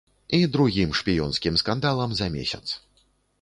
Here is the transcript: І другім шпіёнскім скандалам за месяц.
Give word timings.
І 0.35 0.37
другім 0.55 0.95
шпіёнскім 0.99 1.59
скандалам 1.63 2.11
за 2.21 2.31
месяц. 2.37 2.65